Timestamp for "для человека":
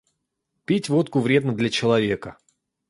1.53-2.39